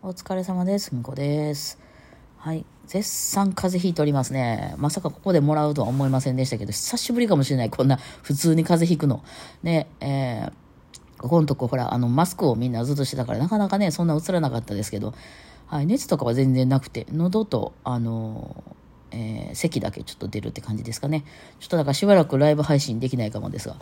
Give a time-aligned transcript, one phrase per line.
[0.00, 0.94] お疲れ様です。
[0.94, 1.76] みこです。
[2.36, 2.64] はい。
[2.86, 4.76] 絶賛風邪ひいておりますね。
[4.78, 7.70] まさかここでもらうとは思いませんでしたけど、久しぶりかもしれない。
[7.70, 9.24] こんな普通に風邪ひくの。
[9.64, 15.14] ね、えー、ここのとこほら、あの、マスクをみんなずっとしてたから、なかなかね、そんな映らなかったですけど、
[15.66, 15.86] はい。
[15.86, 21.24] 熱とかは全然なくて、喉と、あのー、えー、咳だけちょっと出るって感じですかね。
[21.58, 23.74] ちょっとだからしばらくライブ配信できないかもですが。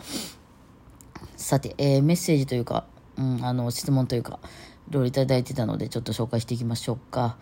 [1.35, 2.85] さて、えー、メッセージというか、
[3.17, 4.39] うん、あの、質問というか、
[4.89, 7.37] いろいただいてたので、ちょっと紹介していきましょうか。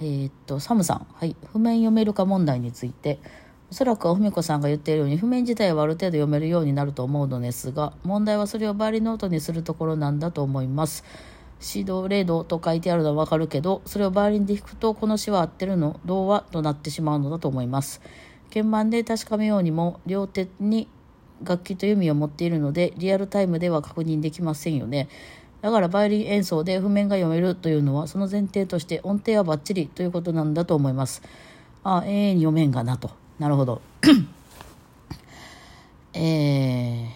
[0.00, 1.06] えー、っと、サムさん。
[1.14, 1.36] はい。
[1.52, 3.20] 譜面読めるか問題について。
[3.70, 11.04] おそらくは文子さんが言っているように、譜面自体はある程度読めるようになると思うのですが、問題はそれをバイリンノートにするところなんだと思います。
[11.64, 18.02] 指導0度と書いてあるのはわかるけど、それをバイリンで弾くと、この詩は合ってるのどうはとなってしまうのだと思います。
[18.52, 20.88] 鍵盤で確かめようにも、両手に
[21.44, 25.08] 楽器と弓を持っているので、リアルタイムでは確認できませんよね。
[25.62, 31.22] だからバイオリン演奏で譜面が読めるというのはその前提として音程はバッチリということなんだと思います。
[31.84, 33.10] あ、永遠に読めんがなと。
[33.38, 33.80] なるほど。
[36.14, 37.06] えー、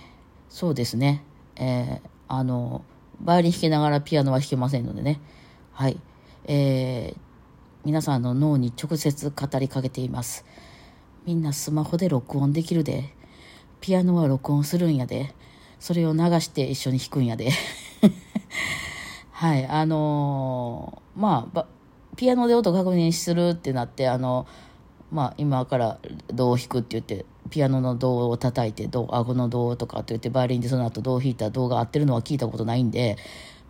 [0.49, 1.25] そうですね。
[1.57, 2.85] えー、あの、
[3.21, 5.21] バイオリン弾きながらピアノは弾けませんのでね。
[5.73, 5.99] はい。
[6.45, 7.19] えー、
[7.85, 10.45] 皆さんの脳に直接語りかけています。
[11.25, 13.13] みんなスマホで録音できるで。
[13.81, 15.35] ピアノは録音するんやで。
[15.81, 17.51] それを流して一緒に弾くんやで。
[19.33, 21.67] はい、あのー、まあ、
[22.17, 24.47] ピアノで音確認するってなって、あの、
[25.13, 25.99] まあ、今から
[26.33, 33.17] 銅を弾くって言って、ピアノの銅を叩いて、銅、顎の銅とかって言って、バイオリンでその後銅を弾いた銅が合ってるのは聞いたことないんで、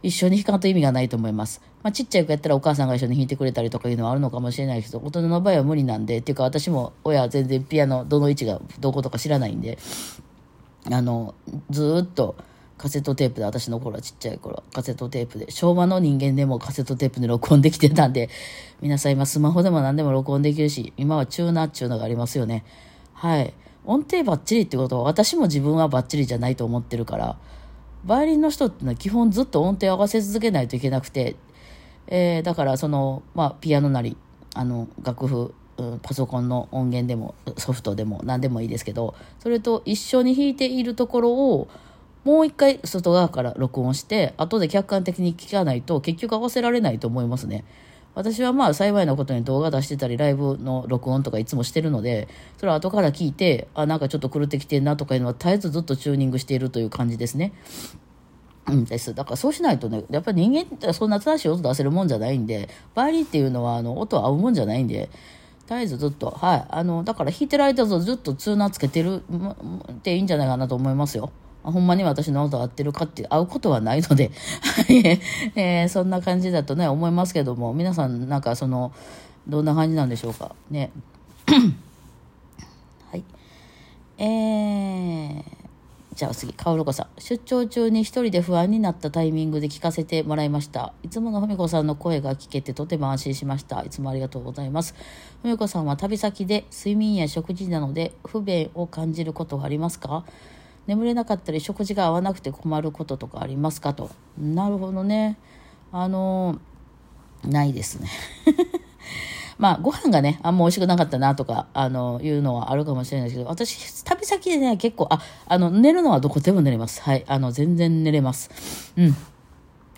[0.03, 1.61] 一緒に弾かんと意味がないと思います。
[1.83, 9.79] まあ、ちっちゃい子やったらお母さんが一緒に弾いてくれたりとかいうのはあるのかもしれないけど、大人の場合は無理なんで、っていうか私も親は全然ピアノ、どの位置がどことか知らないんで、
[10.91, 11.35] あの、
[11.71, 12.37] ずっと、
[12.79, 18.29] カセットテープで、私の頃はちっちゃい頃、カセットテープで、昭和の人間でもカセットテープで録音できてたんで、
[18.81, 22.65] 皆さん今スマホでも何でも録音できるし、今はチューナーっていうのがありますよね。
[23.15, 23.55] はい。
[23.87, 27.39] 音程バッチリってことは、私も自分はバッチリじゃないと思ってるから、
[28.05, 31.37] バイオリンの人ってのは基本ずっと音程を合わせ続けないといけなくて、
[32.09, 34.17] えー、だからその、まあ、ピアノなり、
[34.55, 35.55] あの、楽譜、
[36.03, 41.69] パソコンの音源でもソフトでも何でもいいですけど、それと一緒に弾いているところを、
[42.27, 47.65] もう一回外側から録音して、後で客観的に聞かないと結局合わせられないと思いますね。
[48.17, 52.27] 私はまあ幸いなことに動画出してたりライブの録音とかいつもしてるので、
[52.57, 57.53] それは後から聞いて、あ、なんかちょっと狂ってきてんなとかいうのは絶えずずっとチューニングしているという感じですね。
[58.67, 59.15] うんです。
[59.15, 65.11] だからそうしないとね、やっぱり人間ってそんな正しい音出せるもんじゃないんで、バイリンっていうのはあの音合うもんじゃないんで、
[65.69, 66.67] 絶えずずっと、はい。
[66.71, 69.23] あの、だから弾いてる間ずっとツーナーつけてる
[69.93, 71.31] っていいんじゃないかなと思いますよ。
[71.71, 74.31] ほんまに私の音合ってるかって合うことはないので、
[74.63, 75.21] は い
[75.57, 78.93] えー、そんな感じだとね、思いますけども、皆さんなんかその、
[79.49, 80.55] どんな感じなんでしょうか。
[80.71, 80.91] ね。
[83.11, 83.25] はい。
[84.19, 85.45] えー、
[86.15, 87.07] じゃあ次、かおるこさん。
[87.21, 90.95] 出張中に一人で不安になったタイミングで聞かせてもらいました。
[91.03, 93.83] いつものふみこさんの声が聞けてとても安心しました。
[93.83, 94.95] いつもありがとうございます。
[95.43, 100.25] ふみこさんは旅先で睡眠や食事などで不便を感じることはありますか？
[100.87, 103.95] 眠れなかったり食事が合わなくて困ることとかありますか？
[103.95, 104.11] と。
[104.39, 105.37] なるほどね。
[105.93, 106.59] あの
[107.45, 108.09] ないですね。
[109.59, 117.01] まあ、ご飯がね、あんま美味しくなかったなとか、あの、いうのはあるかもしれないですけど、私、旅先でね、結構、あ、あの、寝るのはどこでも寝れます。
[117.01, 117.25] はい。
[117.27, 118.93] あの、全然寝れます。
[118.99, 119.17] うん。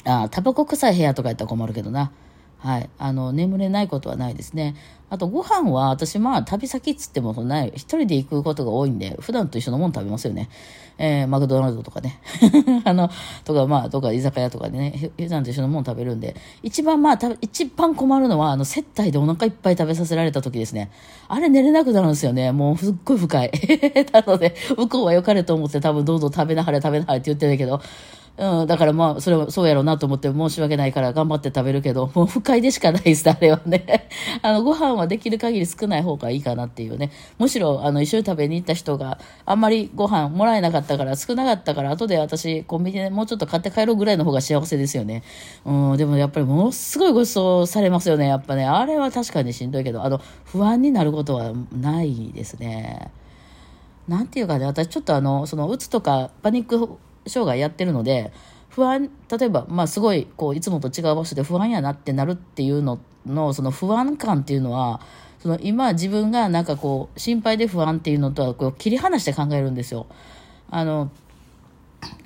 [0.04, 2.12] あ、タバコ臭い部屋とかやったら困るけどな。
[2.59, 2.91] はい。
[2.99, 4.75] あの、眠れないことはないですね。
[5.11, 10.51] あと、ご飯は、私、まあ、旅先っつっても、そんな、一人で行くことが多いんで、普段と一緒のもの食べますよね。
[10.99, 12.21] えー、マクドナルドとかね。
[12.85, 13.09] あの、
[13.45, 20.91] とか、まあ、とか、居酒屋とかでね、普段と一緒のもの食べるんで、一番、まあ、た一番困るのは、あの、接待でお腹いっぱい食べさせられた時ですね。
[21.29, 22.51] あれ寝れなくなるんですよね。
[22.51, 23.53] もう、すっごい深い。
[24.13, 27.81] なので、向こうは良かれと思って多分、どうぞ食べなはれ食べなはれって言ってたけど、
[28.38, 34.09] うん、だからまあ、それはそうやろうなと思って申し訳ないから頑張って食べるけど、 もう不快でしかないです、あれはね。
[34.42, 37.10] あの、ご飯はできる限り少ない方がいいかなっていうね。
[37.39, 45.24] むしろ、あの、一緒に食べに行った人があんまりご飯もらえなかったから、少なかったから、後で私、コンビニでもうちょっと買って帰ろうぐらいの方が幸せですよね。
[45.65, 48.65] うん、でもやっぱりものすごいご馳走されますよね、やっぱね。
[48.65, 53.10] あれは確かにしんどいけど、あの、不安になることはないですね。
[54.07, 56.98] なんていうかね、私ちょっとあの、その、うつとかパニック
[57.28, 58.33] 障害やってるので、
[58.71, 65.01] 不安、例えば、まあすごい、こう、いつもと違う場所で不安やなってなるっていうのの、その不安感っていうのは、
[65.41, 70.07] その今自分がなんかこう、心配で不安っていうのとはこう切り離して考えるんですよ。
[70.71, 71.10] あの、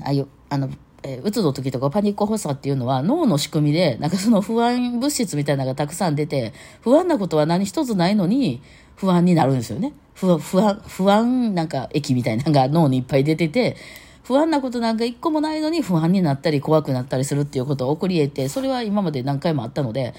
[0.05, 0.71] あいう、あの、
[1.03, 8.63] えー、うつの時とかパニック発作っていうのは脳の仕組みで、なんかその不安物質みたいなのがたくさん出て、不安なことは何一つないのに
[8.97, 9.93] 不安になるんですよね。
[10.15, 13.77] 不不安、不安なんか液みたいなのが脳にいっぱい出てて、
[14.25, 20.15] 不安なことなんか一個もないのに不安になったり怖くなったりするっていうことを起こり得て、それは今まで何回もあったので、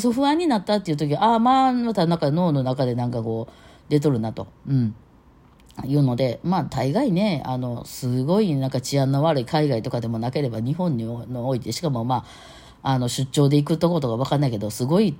[0.00, 3.52] そう不安になったっていう時は、ああ、まあ、またなんか脳の中でなんかこう、
[3.88, 4.48] 出とるなと。
[4.68, 4.94] うん。
[5.84, 12.24] いうので、まあ、大概ね、あの、すごいなんか治安の悪い海外とかでもなければ、日本において、しかもま
[12.82, 15.16] あ、あの、出張で行くとことかわかんないけど、すごい、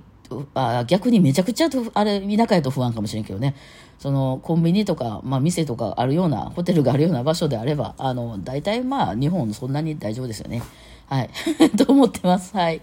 [0.53, 3.55] あ逆にめちゃくちゃあれ、田舎やと不安かもしれんけどね。
[3.99, 10.61] その、コンビニとか、まあ、店とかあるような、ホテルがあるような場所であれば、あの、大体まあ、日本そんなに大丈夫ですよね。
[11.07, 11.29] はい。
[11.77, 12.55] と思ってます。
[12.55, 12.81] はい。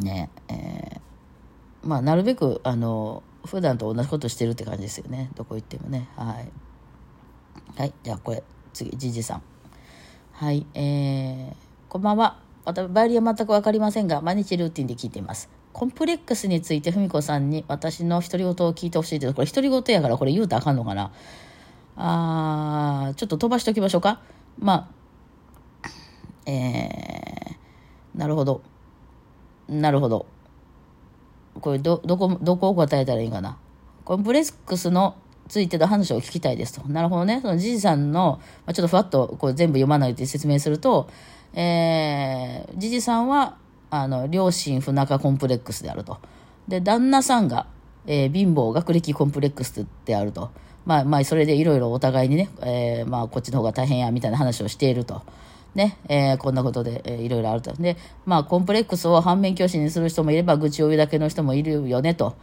[0.00, 6.50] ねえー、まあ、なるべく、あの、普段と同じことしてるって感じですよねどこ行ってもねはい
[7.78, 8.42] はいじゃあこれ
[8.72, 9.42] 次じじさん
[10.32, 11.54] はいえー、
[11.88, 21.12] こんばんはバイオリンは全く分かりませんが毎日ルーティンで聞いていますコンプレックスについて文子さんに私の独り言を聞いてほしいけどこれ独り言やからこれ言うとあかんのかな
[21.96, 24.20] あーちょっと飛ばしておきましょうか
[24.58, 24.90] ま
[25.84, 25.90] あ
[26.46, 28.62] えー、なるほど
[29.68, 30.26] なるほど
[31.60, 33.58] これど、どこ、どこを答えたらいいかな。
[34.04, 35.16] コンプレックスの
[35.48, 36.88] ついての話を聞きたいですと。
[36.88, 37.40] なるほどね。
[37.42, 41.08] そのじじさんの、まあ、ちょっとふわっとこう全部読まないで説明すると、
[41.60, 43.56] えー、じじさんは、
[43.90, 46.18] あの、両親不仲コンプレックスであると。
[46.68, 47.66] で、旦那さんが、
[48.06, 50.50] えー、貧乏学歴コンプレックスであると。
[50.86, 55.22] まあ、まあ、それでいろいろお互いにね、えー、まあ、こっちの方が大変や、みたいな話をしていると。
[55.74, 57.72] ね、えー、こんなことで、えー、いろいろあると。
[57.72, 62.36] で、まあ、コンプレックスを反面教師にする人もいれば、愚痴を言うだけの人もいるよね、と。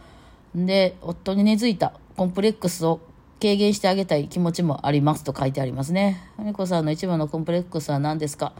[0.54, 3.00] で、夫に根付いたコンプレックスを
[3.40, 6.22] 軽減してあげたい気持ちもありますと書いてありますね。
[6.38, 8.52] みこさんの一番のコンプレックスは何ですか？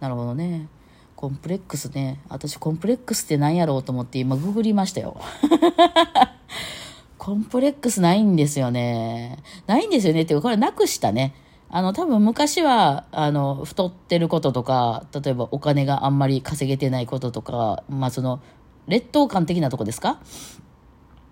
[0.00, 0.68] なるほどね。
[1.16, 2.20] コンプレックスね。
[2.28, 5.16] 私、コンプレックスって何やろうと思って今、ググりましたよ。
[7.18, 9.38] コンプレックスないんですよね。
[9.66, 10.22] ないんですよね。
[10.22, 11.34] っていうか、これなくしたね。
[11.70, 18.40] あの、多分昔は、あの、太ってることとか、例えばお金があんまり稼げてないこととか、まあその、
[18.86, 20.20] 劣等感的なとこですか？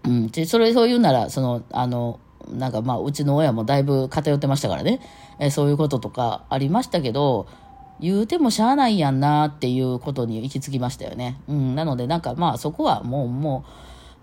[0.04, 0.30] うん。
[0.46, 2.18] それ、そういうなら、その、あの、
[2.50, 5.00] なんかまあ、うちの親もだいぶ偏ってましたからね。
[5.38, 7.46] えそういうこととかありましたけど、
[8.00, 11.40] 言うてもしゃあないやんなっていうことに行き着きましたよね。
[11.48, 11.74] うん。
[11.74, 13.64] なので、なんかまあ、そこはもう、も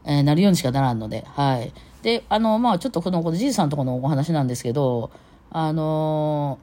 [0.06, 1.74] う、えー、なるようにしかならんので、はい。
[2.02, 5.12] で、あの、まあ、ちょっとこの、このじいさんとこのお話なんですけど、
[5.56, 6.58] あの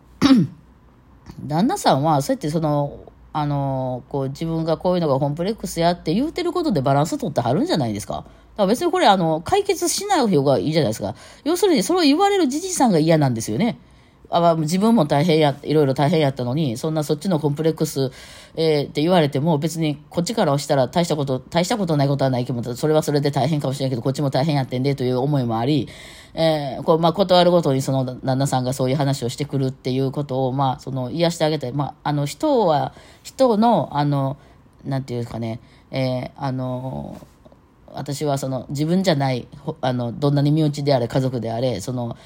[1.46, 2.98] 旦那さんは、そうやってその、
[3.32, 8.14] あのこう自分がこういうのがコンプレックスやって言うてることでバランス取ってはるんじゃないですか。
[8.14, 8.26] だか
[8.56, 11.14] ら別にこれあの、解決しない方がいいじゃないですか。
[11.44, 13.78] 要するにそれを言われるじじさんが嫌なんですよね。
[14.30, 18.12] あ自分も大変や、いろいろ大変やったのに、そんなそっちのコンプレックス、
[18.54, 25.88] えー、って言われても、別にこっちから押したら大したこと、大したことないことはないけど、それはそれで大変かもしれないけど、こっちも大変やってんで、という思いもあり、
[26.34, 31.72] えー、こう、まあ、断るごとにその旦那さんがそういう話をしてくるっていうことを、まあ、その、癒してあげたい。
[31.72, 32.94] まあ、あの、人は、
[33.24, 34.36] 人の、あの、
[34.84, 35.60] なんていうかね、
[35.90, 37.20] えー、あの、
[37.92, 39.48] 私はその自分じゃない、
[39.80, 42.16] あの、どんなに身内であれ、家族であれ、その、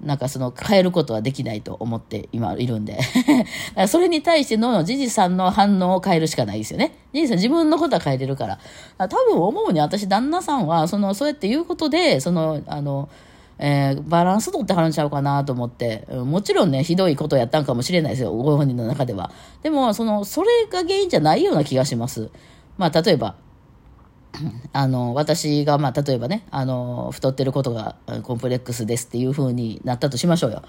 [0.00, 2.98] なんかその変えることはできないと思って今いるんで
[3.88, 6.92] それに対してのジジさんの反応を変えるしかないですよね。
[7.12, 8.56] ジジさん自分のことは変えれるから。
[8.56, 8.60] か
[8.98, 13.08] ら多分思うに私旦那さんは、その、そうやって言うことで、その、あの、
[13.58, 19.30] えー、バランス取ってはるんちゃうかなと思って、もちろんね、ひどいことやったんかもしれないですよ、ご本人の中では。
[19.62, 22.30] でも、その、それが原因じゃないような気がします。
[22.76, 23.36] まあ、例えば、
[24.72, 30.62] あの、私が、まあ、例えばね、あの、太ってることがコンプレックスですっていう風になったとしましょうよ。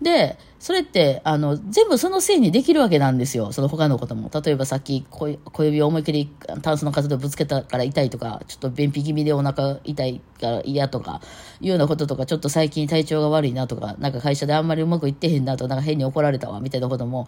[0.00, 3.50] で、それって、あの、全部そのせいにできるわけなんですよ。
[3.50, 4.30] その他のことも。
[4.32, 6.30] 例えばさっき小、小指を思いっきり
[6.62, 11.20] タンスの数でぶつけたから痛いとか、ちょっと便秘気味でお腹痛いから嫌とか、
[11.60, 17.26] いうようなこととか、ちょっと最近体調が悪いなとか、なんか会社であんまりうまくいってへんなと、なんか変に怒られたわ、みたいなことも、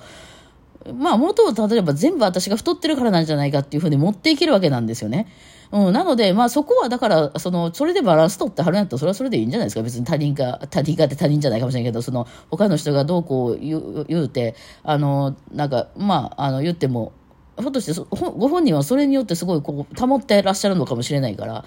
[0.95, 5.27] まあ、元を例えば全部私が太ってるからなんじゃないかっていうふうに持っていけるわけなんですよね。
[5.73, 9.83] うん、なので、まあそこはだから、その、それでバランス取ってはるんやったら、それはそれでいいんじゃないですか。
[9.83, 17.13] 別に他人が、他人がって他人じゃないかもしれないけど、その、他の人がどうこう言う言うて、あの、なんか、まあ、あの、言っても、
[17.61, 21.65] ひょっとしてご本人はそれによってすごいこう保ってらっしゃるのかもしれないから、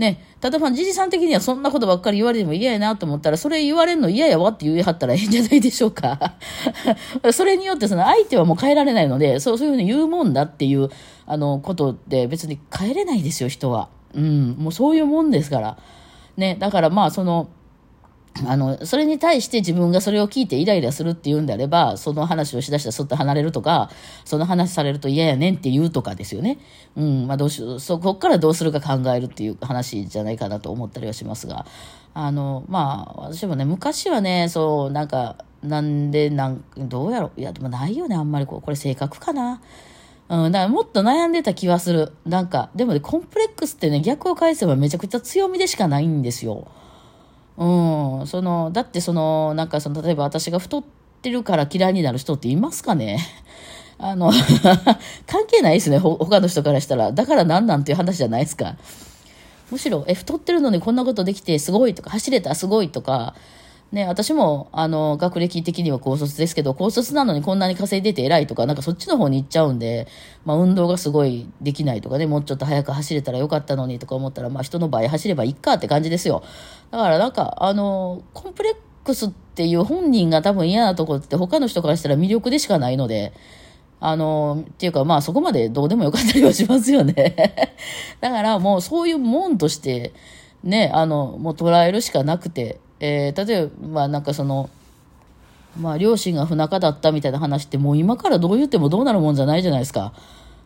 [0.00, 6.36] ね、ただまあ、じじさん的にはそんなことばっかり言われても嫌やなと思ったら、それ言われるの嫌やわって言いはったらいいんじゃないでしょうか。
[7.34, 10.88] それによってその相手はもう変えられないので、そうそういうふうに言うもんだっていう、
[11.26, 13.90] あの、ことで別に変えれないですよ、人は。
[14.14, 15.76] うん、もうそういうもんですから。
[16.38, 17.50] ね、だからまあその、
[18.46, 23.90] あの、それに対して自分がそれを聞いてイライラするっていうんであれば、その話をしだしたらそっと離れるとか、
[24.24, 26.58] その話されると嫌やねんって言うとかですよね。
[26.96, 31.66] うん、まあどうし、そこからどうするか考えるっていう話じゃないかなと思ったりはしますが、
[32.14, 39.60] あの、まあ、私もね、昔はね、そう、なんか、なんで、なん、どうやろいや、でもないよね、あんまりこう、これ性格かな。
[40.28, 42.12] うん、だからもっと悩んでた気はする。
[42.24, 46.68] なんか、でもね、コンプレックスってね、逆を返せばめちゃくちゃ強みでしかないんですよ。
[47.60, 50.84] うん、その、だってその、なんかその、例えば私が太っ
[51.20, 53.18] てるから嫌いになる人っていますかね？
[53.98, 54.32] あの
[55.28, 57.12] 関係ないですね、ほ、他の人からしたら。
[57.12, 58.76] だからなんなんていう話じゃないですか。
[59.70, 63.34] むしろ、え、太ってるのにこんなことできてすごいとか、走れたすごいとか、
[63.92, 70.06] ね、私も、あの、学歴的には高卒ですけど、高卒なのにこんなに稼いでて偉いとか、なんかそっちの方に行っちゃうんで、
[70.44, 76.44] まあ運動がすごいできないとかね、もうちょっと早く走れたらよかったのにとか思ったら、まあ人の場合走ればいいかって感じですよ。
[76.90, 83.32] だからなんか、あの、コンプレックスっていう本人が多分嫌なとこって他の人からしたら魅力でしかないので、
[84.00, 87.14] あの、っていうかまあそこまでどうでもよかったりはしますよね。
[88.20, 90.12] だからもうそういうもんとして、
[90.64, 94.70] ね、あの、もう捉えるしかなくて、えー、例えば、まあなんかその、
[95.78, 100.12] まあ両親が不仲だったみたいな話ってもう今からどう言ってもどうなるもんじゃないじゃないですか。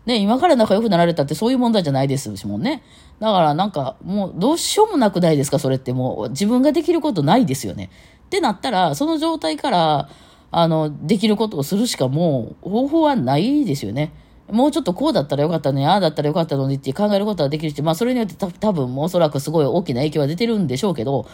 [0.06, 2.82] ね、今から仲良くなられたってそういう問題じゃないですしもんね。
[3.20, 7.90] だからなんかもうどうしようもなくないですかそれってもう自分ができることないですよね。
[8.26, 10.08] ってなったら、その状態から、
[10.50, 14.12] あの、できることをするしかもう方法はないですよね。
[14.50, 21.26] もうちょっとこうだったらよかったのに、ああだったらよかったのにって考えることはできるし、まあそれによって多分おそらくすごい大きな影響は出てるんでしょうけど、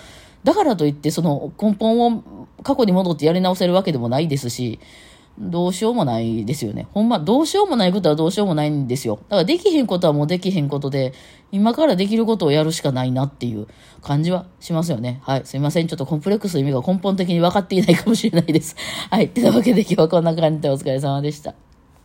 [0.45, 2.23] だからといってその根本を
[2.63, 4.79] 過去に戻ってやり直せるわけでもないですし、
[5.39, 6.87] どうしようもないですよね。
[6.93, 9.17] ほんま、どうしようもないことはどうしようもないんですよ。
[9.29, 11.13] だからできへんことはもうできへんことで、
[11.53, 13.67] 今からできることをやるしかないなっていう
[14.03, 15.21] 感じはしますよね。
[15.23, 15.43] はい。
[15.45, 15.89] すいません。
[15.89, 18.77] ちょっとコンプレックスの意味が根本的に分かっていないかもしれないです。
[19.11, 19.25] はい。
[19.27, 21.55] ってなわけで今日はこんな感じでお疲れ様でした。